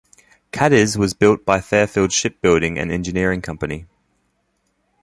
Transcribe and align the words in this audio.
"Cadiz" 0.51 0.97
was 0.97 1.13
built 1.13 1.45
by 1.45 1.61
Fairfield 1.61 2.11
Shipbuilding 2.11 2.79
and 2.79 2.91
Engineering 2.91 3.39
Company. 3.39 3.85